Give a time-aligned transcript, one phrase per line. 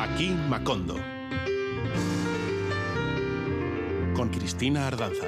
[0.00, 0.94] Aquí Macondo.
[4.14, 5.26] Con Cristina Ardanza.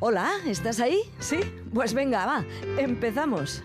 [0.00, 1.02] Hola, ¿estás ahí?
[1.20, 1.38] ¿Sí?
[1.72, 2.44] Pues venga, va,
[2.78, 3.62] empezamos.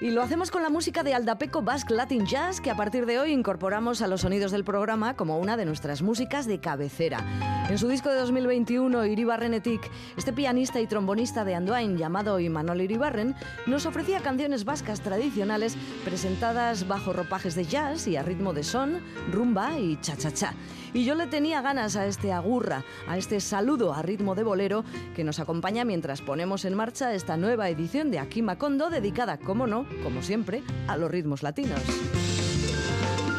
[0.00, 3.20] Y lo hacemos con la música de Aldapeco Basque Latin Jazz, que a partir de
[3.20, 7.24] hoy incorporamos a los sonidos del programa como una de nuestras músicas de cabecera.
[7.70, 13.36] En su disco de 2021, Iribarrenetic, este pianista y trombonista de Andoain llamado Imanol Iribarren
[13.66, 19.00] nos ofrecía canciones vascas tradicionales presentadas bajo ropajes de jazz y a ritmo de son,
[19.32, 20.54] rumba y cha-cha-cha.
[20.94, 24.84] Y yo le tenía ganas a este agurra, a este saludo a ritmo de bolero
[25.16, 29.66] que nos acompaña mientras ponemos en marcha esta nueva edición de Aquí Macondo dedicada, como
[29.66, 31.80] no, como siempre, a los ritmos latinos.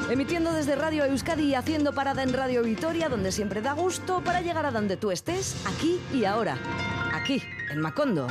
[0.09, 4.41] Emitiendo desde Radio Euskadi y haciendo parada en Radio Vitoria, donde siempre da gusto para
[4.41, 6.57] llegar a donde tú estés, aquí y ahora.
[7.13, 8.27] Aquí, en Macondo.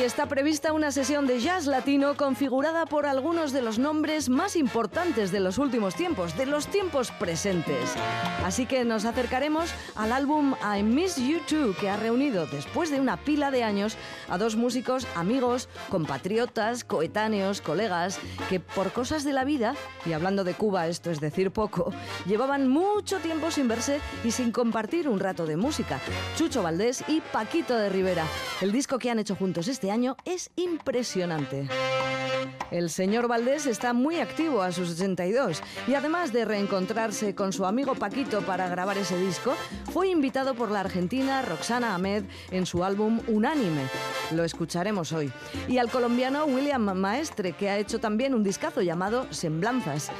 [0.00, 4.56] Hoy está prevista una sesión de jazz latino configurada por algunos de los nombres más
[4.56, 7.92] importantes de los últimos tiempos, de los tiempos presentes.
[8.42, 12.98] Así que nos acercaremos al álbum I Miss You Too, que ha reunido después de
[12.98, 13.98] una pila de años
[14.30, 19.74] a dos músicos amigos, compatriotas, coetáneos, colegas, que por cosas de la vida,
[20.06, 21.92] y hablando de Cuba esto es decir poco,
[22.24, 26.00] llevaban mucho tiempo sin verse y sin compartir un rato de música.
[26.38, 28.24] Chucho Valdés y Paquito de Rivera.
[28.62, 31.68] El disco que han hecho juntos este año es impresionante.
[32.70, 37.64] El señor Valdés está muy activo a sus 82 y además de reencontrarse con su
[37.64, 39.54] amigo Paquito para grabar ese disco,
[39.92, 43.82] fue invitado por la argentina Roxana Ahmed en su álbum Unánime.
[44.32, 45.32] Lo escucharemos hoy.
[45.68, 50.10] Y al colombiano William Maestre, que ha hecho también un discazo llamado Semblanzas.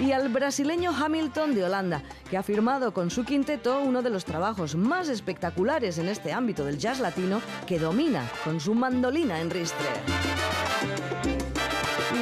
[0.00, 4.24] Y al brasileño Hamilton de Holanda, que ha firmado con su quinteto uno de los
[4.24, 9.50] trabajos más espectaculares en este ámbito del jazz latino que domina con su mandolina en
[9.50, 9.86] ristre.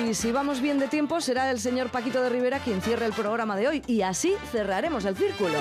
[0.08, 3.12] Y si vamos bien de tiempo, será el señor Paquito de Rivera quien cierre el
[3.12, 5.58] programa de hoy y así cerraremos el círculo.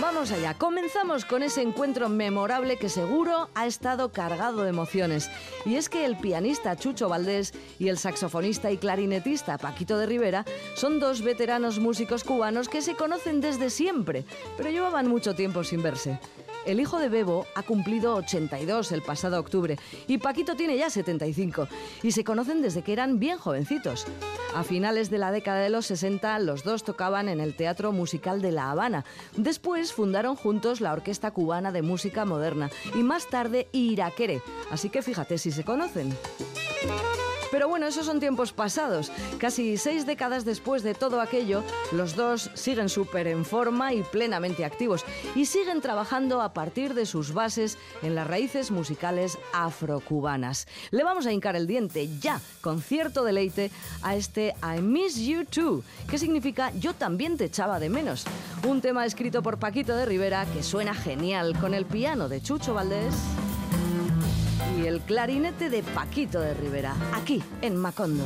[0.00, 5.30] Vamos allá, comenzamos con ese encuentro memorable que seguro ha estado cargado de emociones.
[5.64, 10.44] Y es que el pianista Chucho Valdés y el saxofonista y clarinetista Paquito de Rivera
[10.74, 14.24] son dos veteranos músicos cubanos que se conocen desde siempre,
[14.56, 16.18] pero llevaban mucho tiempo sin verse.
[16.66, 21.68] El hijo de Bebo ha cumplido 82 el pasado octubre y Paquito tiene ya 75
[22.02, 24.06] y se conocen desde que eran bien jovencitos.
[24.54, 28.40] A finales de la década de los 60 los dos tocaban en el Teatro Musical
[28.40, 29.04] de La Habana.
[29.36, 34.40] Después fundaron juntos la Orquesta Cubana de Música Moderna y más tarde Iraquere.
[34.70, 36.16] Así que fíjate si se conocen.
[37.54, 39.12] Pero bueno, esos son tiempos pasados.
[39.38, 44.64] Casi seis décadas después de todo aquello, los dos siguen súper en forma y plenamente
[44.64, 45.04] activos
[45.36, 50.66] y siguen trabajando a partir de sus bases en las raíces musicales afrocubanas.
[50.90, 53.70] Le vamos a hincar el diente ya, con cierto deleite,
[54.02, 58.24] a este I Miss You Too, que significa Yo también te echaba de menos.
[58.66, 62.74] Un tema escrito por Paquito de Rivera que suena genial con el piano de Chucho
[62.74, 63.14] Valdés
[64.78, 68.24] y el clarinete de Paquito de Rivera, aquí en Macondo.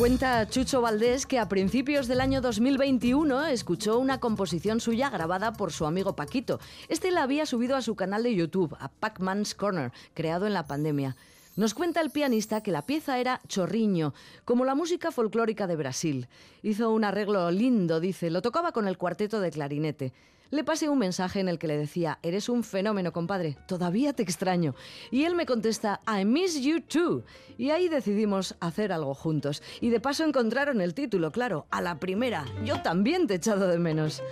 [0.00, 5.72] Cuenta Chucho Valdés que a principios del año 2021 escuchó una composición suya grabada por
[5.72, 6.58] su amigo Paquito.
[6.88, 10.66] Este la había subido a su canal de YouTube, a Pac-Man's Corner, creado en la
[10.66, 11.16] pandemia.
[11.54, 14.14] Nos cuenta el pianista que la pieza era chorriño,
[14.46, 16.28] como la música folclórica de Brasil.
[16.62, 20.14] Hizo un arreglo lindo, dice, lo tocaba con el cuarteto de clarinete.
[20.52, 24.24] Le pasé un mensaje en el que le decía, eres un fenómeno, compadre, todavía te
[24.24, 24.74] extraño.
[25.12, 27.22] Y él me contesta, I miss you too.
[27.56, 29.62] Y ahí decidimos hacer algo juntos.
[29.80, 32.46] Y de paso encontraron el título, claro, a la primera.
[32.64, 34.24] Yo también te he echado de menos.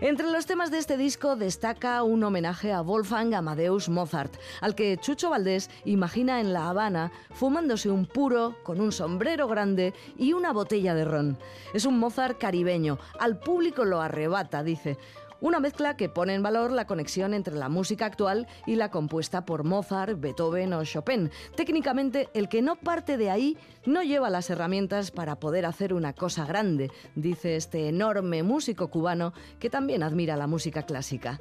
[0.00, 4.96] Entre los temas de este disco destaca un homenaje a Wolfgang Amadeus Mozart, al que
[4.96, 10.52] Chucho Valdés imagina en La Habana fumándose un puro con un sombrero grande y una
[10.52, 11.36] botella de ron.
[11.74, 14.96] Es un Mozart caribeño, al público lo arrebata, dice.
[15.40, 19.44] Una mezcla que pone en valor la conexión entre la música actual y la compuesta
[19.44, 21.30] por Mozart, Beethoven o Chopin.
[21.54, 26.12] Técnicamente, el que no parte de ahí no lleva las herramientas para poder hacer una
[26.12, 31.38] cosa grande, dice este enorme músico cubano que también admira la música clásica.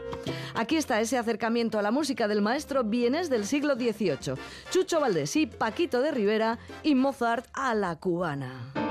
[0.53, 4.35] Aquí está ese acercamiento a la música del maestro Vienes del siglo XVIII,
[4.69, 8.86] Chucho Valdés y Paquito de Rivera y Mozart a la cubana.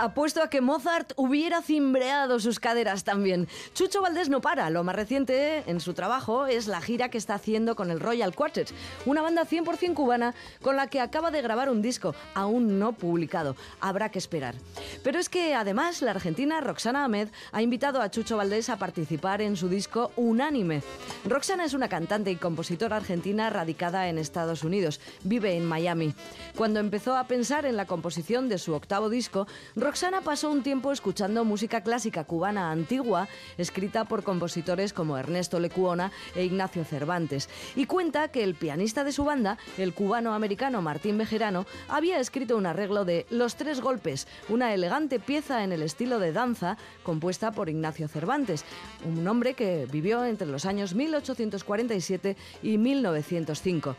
[0.00, 3.48] Apuesto a que Mozart hubiera cimbreado sus caderas también.
[3.74, 4.70] Chucho Valdés no para.
[4.70, 8.32] Lo más reciente en su trabajo es la gira que está haciendo con el Royal
[8.32, 8.72] Quartet,
[9.06, 13.56] una banda 100% cubana con la que acaba de grabar un disco, aún no publicado.
[13.80, 14.54] Habrá que esperar.
[15.02, 19.42] Pero es que además la argentina Roxana Ahmed ha invitado a Chucho Valdés a participar
[19.42, 20.82] en su disco Unánime.
[21.24, 25.00] Roxana es una cantante y compositora argentina radicada en Estados Unidos.
[25.24, 26.14] Vive en Miami.
[26.56, 29.48] Cuando empezó a pensar en la composición de su octavo disco,
[29.88, 36.12] Roxana pasó un tiempo escuchando música clásica cubana antigua, escrita por compositores como Ernesto Lecuona
[36.34, 41.64] e Ignacio Cervantes, y cuenta que el pianista de su banda, el cubano-americano Martín Bejerano,
[41.88, 46.32] había escrito un arreglo de Los Tres Golpes, una elegante pieza en el estilo de
[46.32, 48.66] danza compuesta por Ignacio Cervantes,
[49.06, 53.96] un hombre que vivió entre los años 1847 y 1905.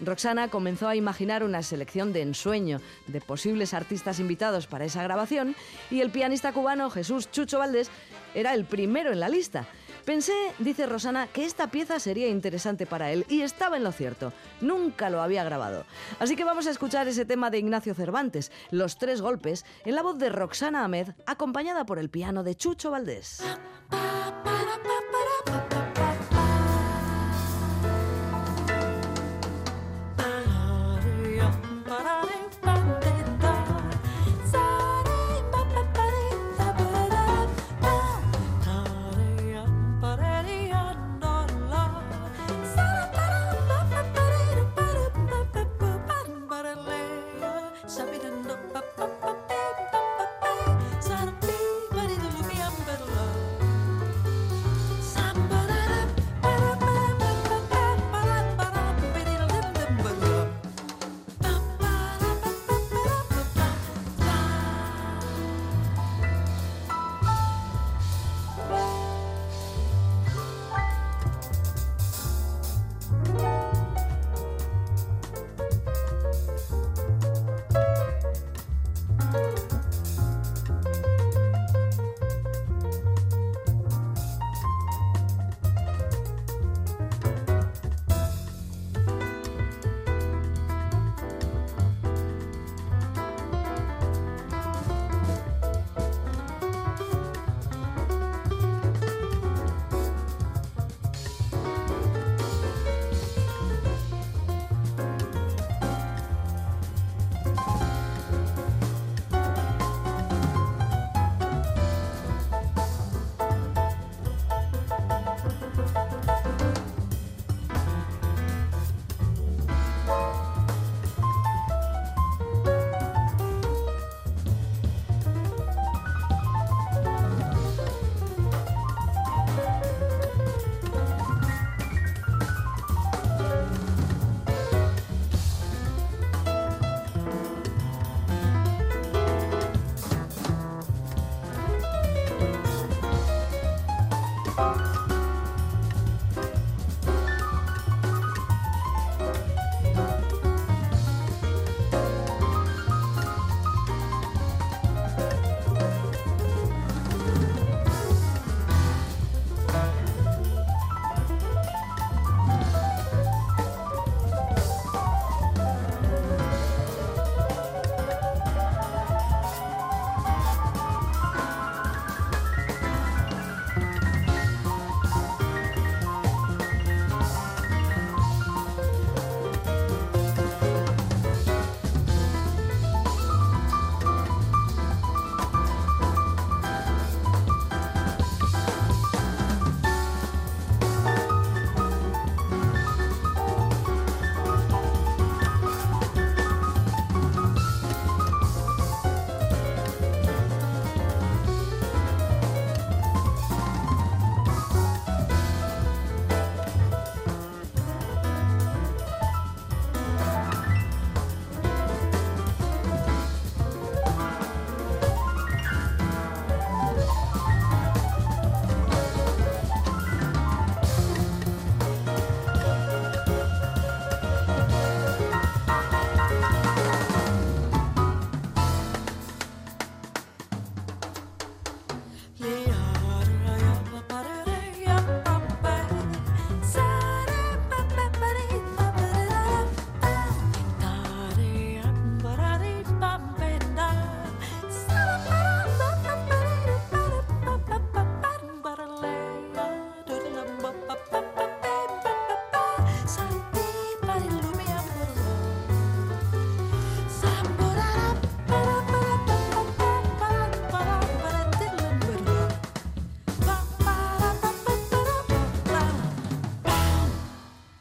[0.00, 5.54] Roxana comenzó a imaginar una selección de ensueño de posibles artistas invitados para esa grabación
[5.90, 7.90] y el pianista cubano Jesús Chucho Valdés
[8.34, 9.66] era el primero en la lista.
[10.04, 14.32] Pensé, dice Rosana, que esta pieza sería interesante para él y estaba en lo cierto.
[14.60, 15.84] Nunca lo había grabado.
[16.18, 20.02] Así que vamos a escuchar ese tema de Ignacio Cervantes, Los tres golpes, en la
[20.02, 23.42] voz de Roxana Ahmed, acompañada por el piano de Chucho Valdés.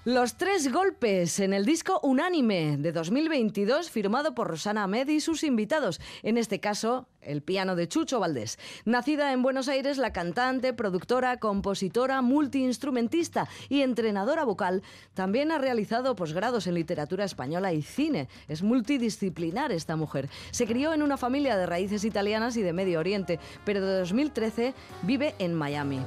[0.10, 5.46] Los tres golpes en el disco Unánime de 2022 firmado por Rosana Ahmed y sus
[5.46, 8.58] invitados, en este caso el piano de Chucho Valdés.
[8.86, 16.16] Nacida en Buenos Aires, la cantante, productora, compositora, multiinstrumentista y entrenadora vocal, también ha realizado
[16.16, 18.28] posgrados en literatura española y cine.
[18.48, 20.30] Es multidisciplinar esta mujer.
[20.52, 24.74] Se crió en una familia de raíces italianas y de Medio Oriente, pero de 2013
[25.04, 26.00] vive en Miami.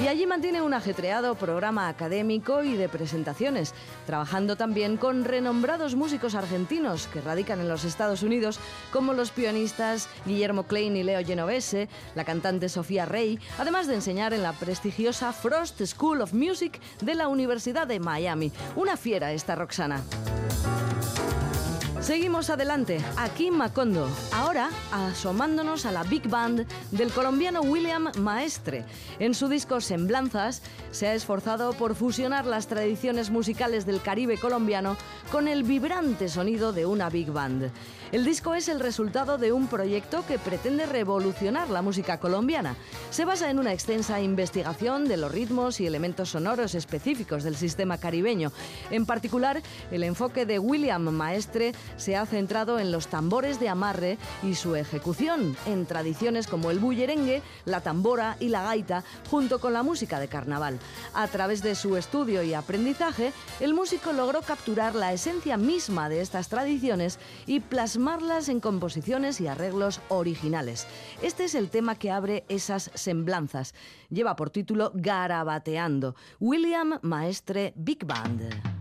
[0.00, 3.74] Y allí mantiene un ajetreado programa académico y de presentaciones,
[4.06, 5.57] trabajando también con renombrados
[5.96, 8.60] músicos argentinos que radican en los Estados Unidos,
[8.92, 14.32] como los pianistas Guillermo Klein y Leo Genovese, la cantante Sofía Rey, además de enseñar
[14.32, 18.52] en la prestigiosa Frost School of Music de la Universidad de Miami.
[18.76, 20.02] Una fiera esta Roxana.
[22.00, 28.84] Seguimos adelante, aquí Macondo, ahora asomándonos a la big band del colombiano William Maestre.
[29.18, 34.96] En su disco Semblanzas se ha esforzado por fusionar las tradiciones musicales del Caribe colombiano
[35.32, 37.70] con el vibrante sonido de una big band.
[38.10, 42.74] El disco es el resultado de un proyecto que pretende revolucionar la música colombiana.
[43.10, 47.98] Se basa en una extensa investigación de los ritmos y elementos sonoros específicos del sistema
[47.98, 48.50] caribeño.
[48.90, 54.18] En particular, el enfoque de William Maestre se ha centrado en los tambores de amarre
[54.42, 59.72] y su ejecución en tradiciones como el bullerengue, la tambora y la gaita, junto con
[59.72, 60.78] la música de carnaval.
[61.14, 66.20] A través de su estudio y aprendizaje, el músico logró capturar la esencia misma de
[66.20, 70.86] estas tradiciones y plasmar plasmarlas en composiciones y arreglos originales.
[71.20, 73.74] Este es el tema que abre esas semblanzas.
[74.08, 76.14] Lleva por título Garabateando.
[76.38, 78.77] William Maestre Big Band.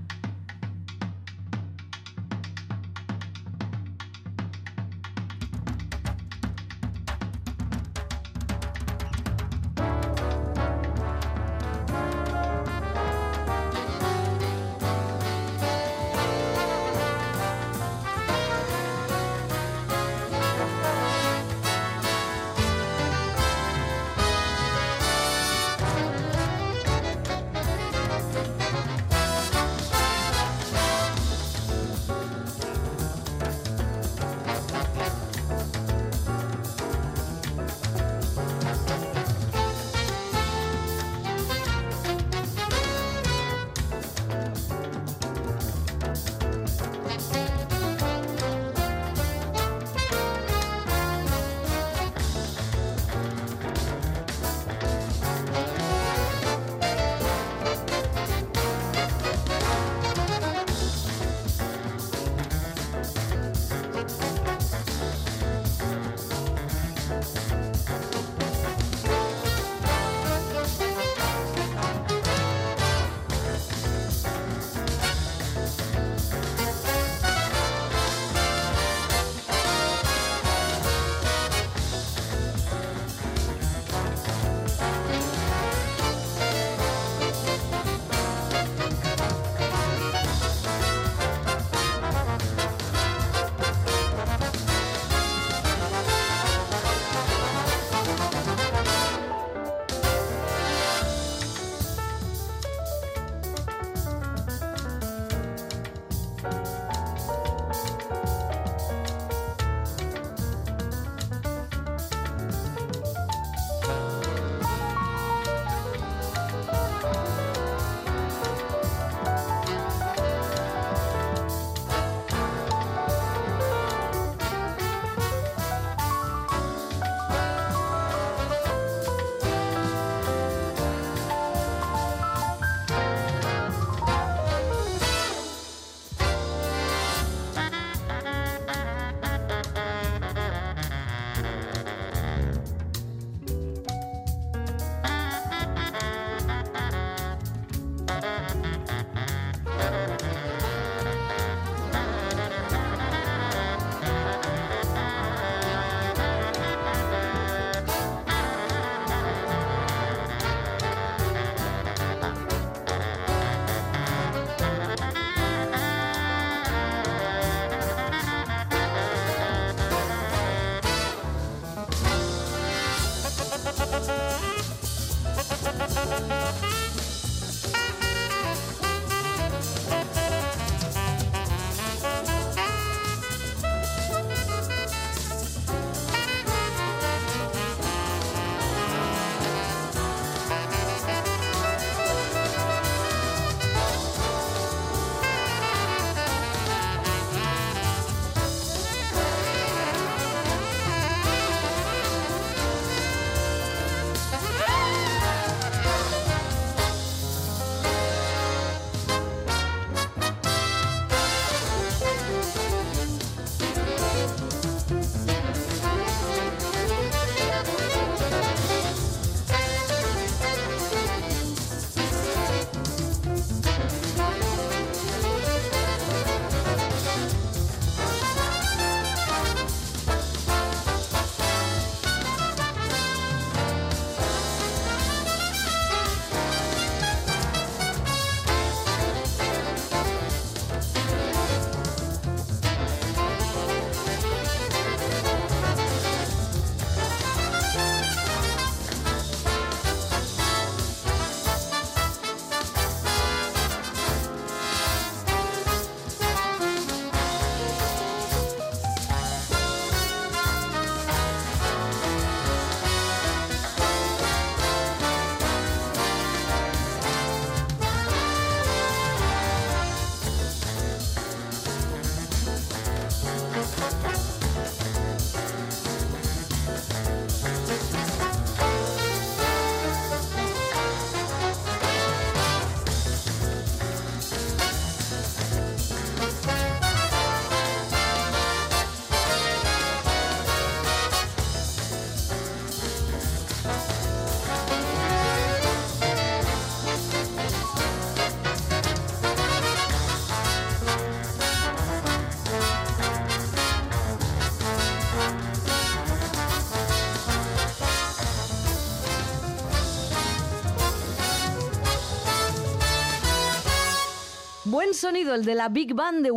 [314.78, 316.30] Buen sonido el de la Big Band de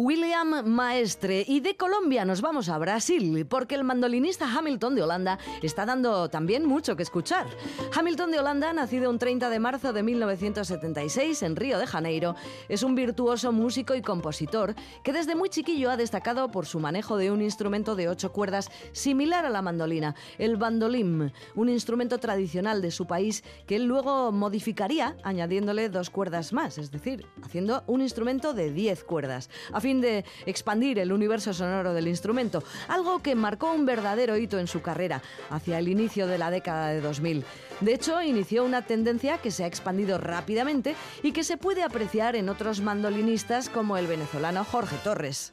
[0.44, 1.44] Maestre.
[1.46, 6.31] Y de Colombia nos vamos a Brasil, porque el mandolinista Hamilton de Holanda está dando
[6.31, 7.46] también mucho que escuchar.
[7.94, 12.37] Hamilton de Holanda, nacido un 30 de marzo de 1976 en Río de Janeiro,
[12.68, 14.74] es un virtuoso músico y compositor
[15.05, 18.70] que desde muy chiquillo ha destacado por su manejo de un instrumento de ocho cuerdas
[18.92, 24.33] similar a la mandolina, el bandolim, un instrumento tradicional de su país que él luego
[24.33, 30.00] modificaría añadiéndole dos cuerdas más, es decir, haciendo un instrumento de 10 cuerdas, a fin
[30.00, 34.82] de expandir el universo sonoro del instrumento, algo que marcó un verdadero hito en su
[34.82, 37.44] carrera hacia el inicio de la década de 2000.
[37.80, 42.36] De hecho, inició una tendencia que se ha expandido rápidamente y que se puede apreciar
[42.36, 45.52] en otros mandolinistas como el venezolano Jorge Torres.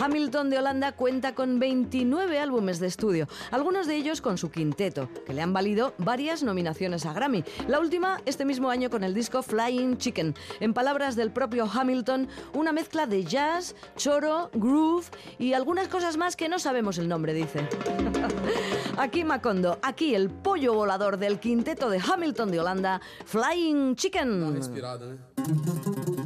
[0.00, 5.10] Hamilton de Holanda cuenta con 29 álbumes de estudio, algunos de ellos con su quinteto,
[5.26, 7.44] que le han valido varias nominaciones a Grammy.
[7.68, 10.34] La última este mismo año con el disco Flying Chicken.
[10.60, 15.06] En palabras del propio Hamilton, una mezcla de jazz, choro, groove
[15.38, 17.68] y algunas cosas más que no sabemos el nombre, dice.
[18.96, 24.40] aquí Macondo, aquí el pollo volador del quinteto de Hamilton de Holanda, Flying Chicken.
[25.40, 26.19] Vou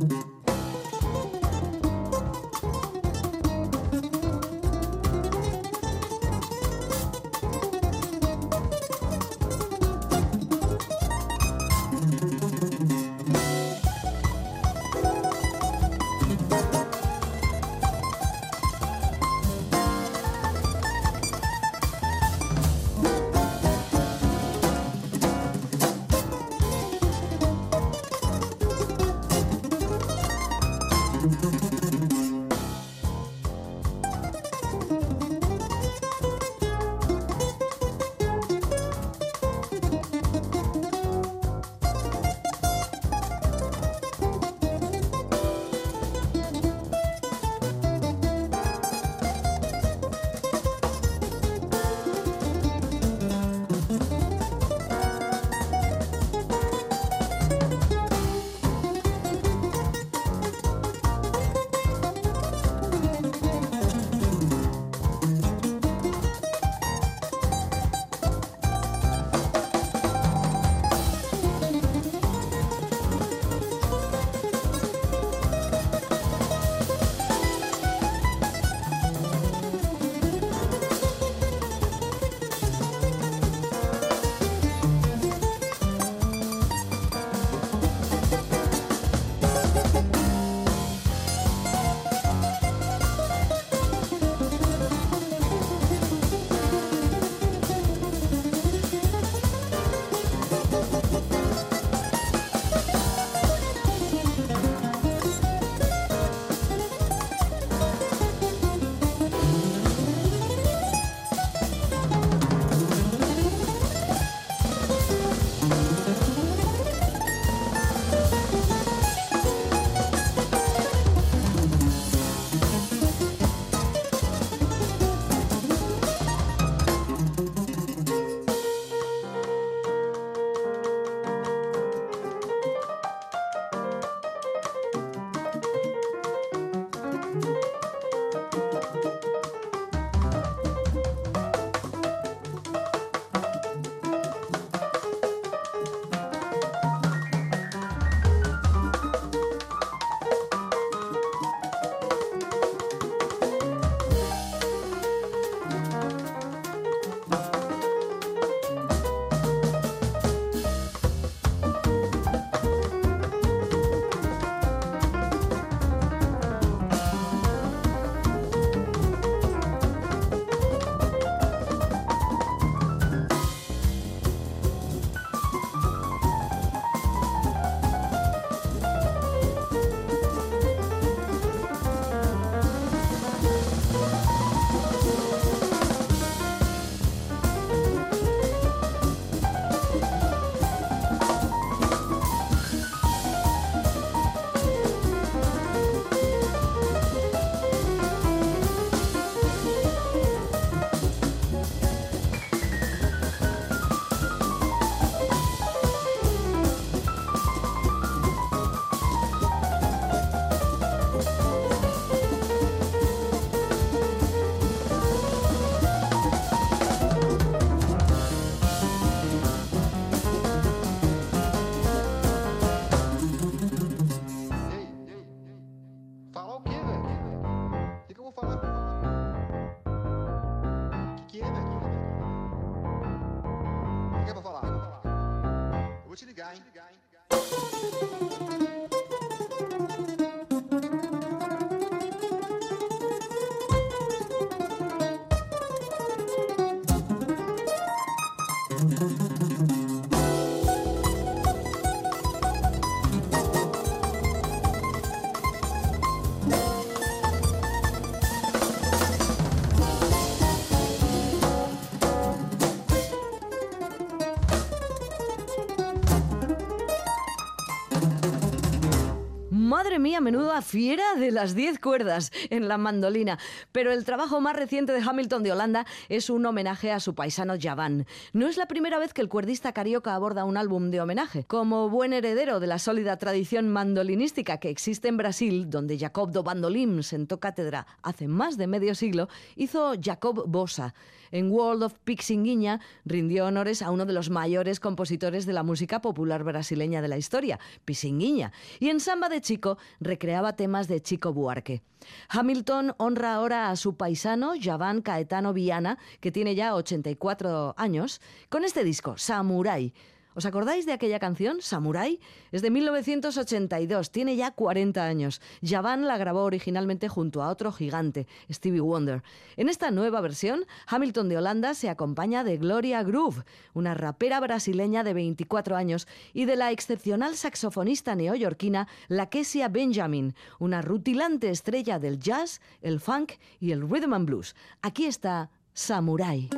[270.15, 273.37] Madre mía, menuda fiera de las 10 cuerdas en la mandolina.
[273.73, 277.55] Pero el trabajo más reciente de Hamilton de Holanda es un homenaje a su paisano
[277.61, 278.07] Javan.
[278.33, 281.43] No es la primera vez que el cuerdista carioca aborda un álbum de homenaje.
[281.43, 286.45] Como buen heredero de la sólida tradición mandolinística que existe en Brasil, donde Jacob do
[286.45, 290.95] Bandolim sentó cátedra hace más de medio siglo, hizo Jacob Bossa.
[291.35, 296.01] En World of Pixinguinha rindió honores a uno de los mayores compositores de la música
[296.01, 298.53] popular brasileña de la historia, Pixinguinha.
[298.79, 301.83] Y en Samba de Chico recreaba temas de Chico Buarque.
[302.29, 308.65] Hamilton honra ahora a su paisano Javan Caetano Viana, que tiene ya 84 años, con
[308.65, 309.93] este disco, Samurai.
[310.35, 312.19] ¿Os acordáis de aquella canción, Samurai?
[312.51, 315.41] Es de 1982, tiene ya 40 años.
[315.63, 319.23] Javan la grabó originalmente junto a otro gigante, Stevie Wonder.
[319.57, 325.05] En esta nueva versión, Hamilton de Holanda se acompaña de Gloria Groove, una rapera brasileña
[325.05, 332.19] de 24 años, y de la excepcional saxofonista neoyorquina Lakesia Benjamin, una rutilante estrella del
[332.19, 334.57] jazz, el funk y el rhythm and blues.
[334.83, 336.51] Aquí está Samurai.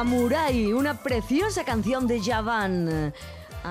[0.00, 3.12] Samurai, una preciosa canción de Javan.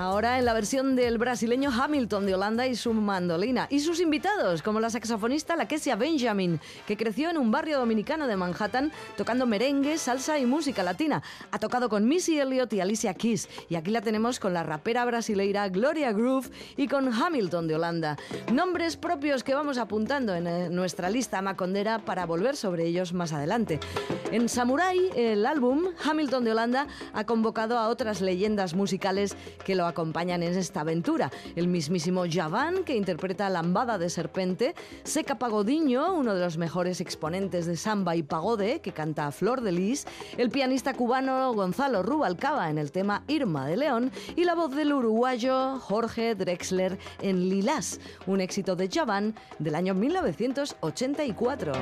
[0.00, 3.66] Ahora en la versión del brasileño Hamilton de Holanda y su mandolina.
[3.68, 8.34] Y sus invitados, como la saxofonista Lakesia Benjamin, que creció en un barrio dominicano de
[8.34, 11.22] Manhattan tocando merengue, salsa y música latina.
[11.50, 13.46] Ha tocado con Missy Elliott y Alicia Keys.
[13.68, 18.16] Y aquí la tenemos con la rapera brasileira Gloria Groove y con Hamilton de Holanda.
[18.50, 23.34] Nombres propios que vamos apuntando en eh, nuestra lista macondera para volver sobre ellos más
[23.34, 23.78] adelante.
[24.32, 29.89] En Samurai, el álbum, Hamilton de Holanda ha convocado a otras leyendas musicales que lo
[29.90, 31.30] acompañan en esta aventura.
[31.54, 34.74] El mismísimo Javan, que interpreta Lambada de Serpente,
[35.04, 39.72] Seca Pagodiño, uno de los mejores exponentes de samba y pagode, que canta Flor de
[39.72, 40.06] Lis,
[40.38, 44.92] el pianista cubano Gonzalo Rubalcaba en el tema Irma de León y la voz del
[44.92, 51.72] uruguayo Jorge Drexler en Lilás, un éxito de Javan del año 1984.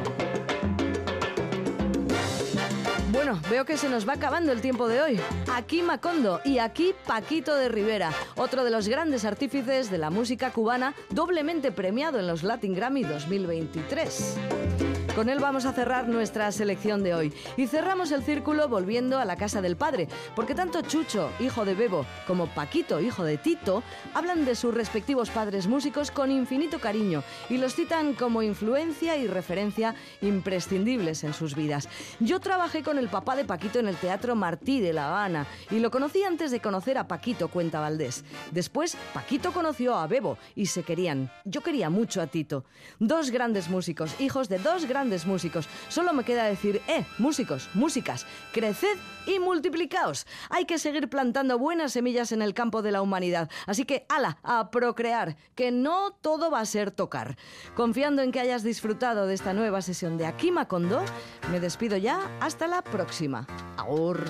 [3.29, 5.21] Bueno, veo que se nos va acabando el tiempo de hoy.
[5.53, 10.51] Aquí Macondo y aquí Paquito de Rivera, otro de los grandes artífices de la música
[10.51, 14.88] cubana, doblemente premiado en los Latin Grammy 2023.
[15.19, 17.35] Con él vamos a cerrar nuestra selección de hoy.
[17.57, 20.07] Y cerramos el círculo volviendo a la casa del padre,
[20.37, 23.83] porque tanto Chucho, hijo de Bebo, como Paquito, hijo de Tito,
[24.15, 29.27] hablan de sus respectivos padres músicos con infinito cariño y los citan como influencia y
[29.27, 31.89] referencia imprescindibles en sus vidas.
[32.21, 35.81] Yo trabajé con el papá de Paquito en el Teatro Martí de La Habana y
[35.81, 38.25] lo conocí antes de conocer a Paquito, cuenta Valdés.
[38.53, 41.29] Después, Paquito conoció a Bebo y se querían.
[41.45, 42.65] Yo quería mucho a Tito.
[43.01, 45.69] Dos grandes músicos, hijos de dos grandes músicos.
[45.89, 48.97] Solo me queda decir, eh, músicos, músicas, creced
[49.27, 50.27] y multiplicaos.
[50.51, 53.51] Hay que seguir plantando buenas semillas en el campo de la humanidad.
[53.67, 57.37] Así que, ala, a procrear, que no todo va a ser tocar.
[57.75, 61.03] Confiando en que hayas disfrutado de esta nueva sesión de Aquí Macondo,
[61.51, 62.31] me despido ya.
[62.41, 63.47] Hasta la próxima.
[63.77, 64.25] Agur.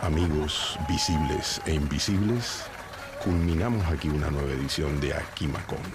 [0.00, 2.62] Amigos, visibles e invisibles,
[3.24, 5.88] culminamos aquí una nueva edición de Aquí Macondo.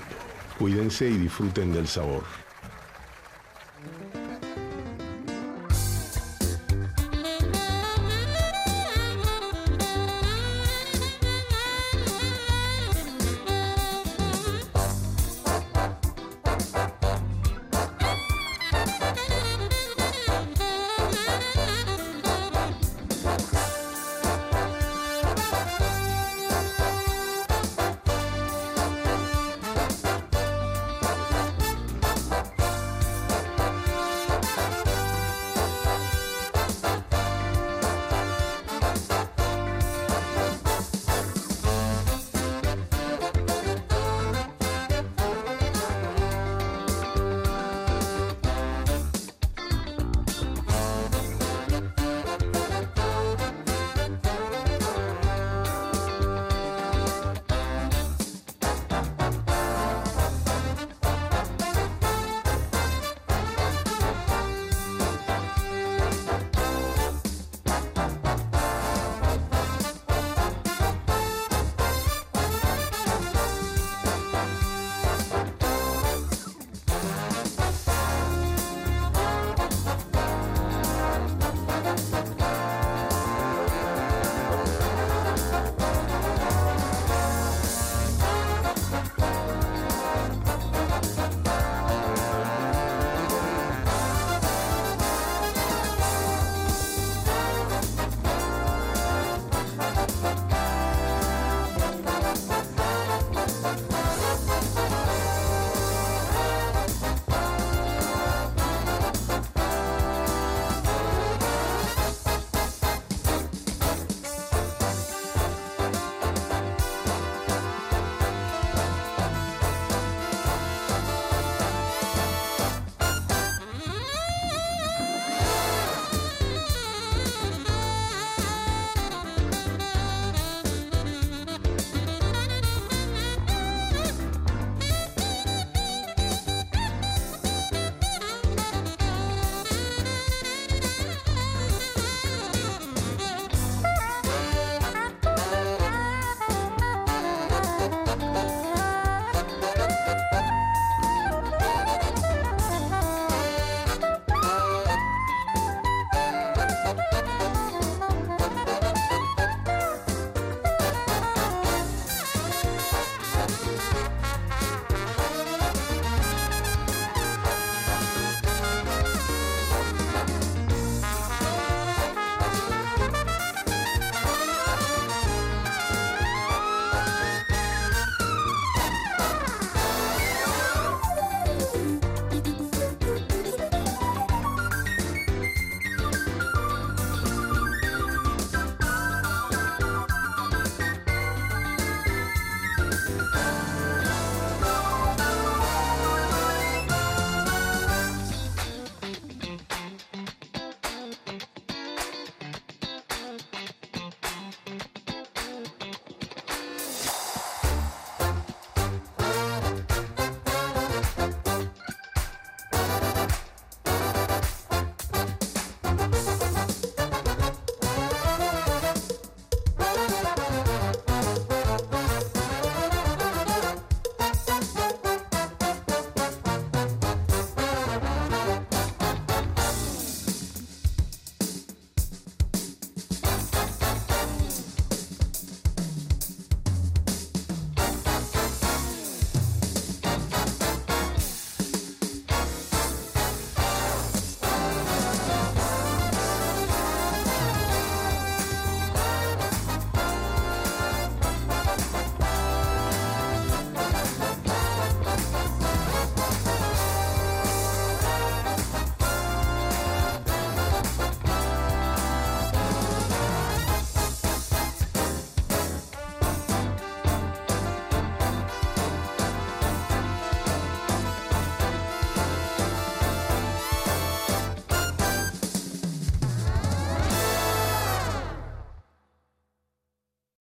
[0.59, 2.23] Cuídense y disfruten del sabor